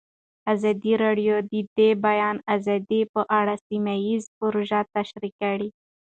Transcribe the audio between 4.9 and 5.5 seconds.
تشریح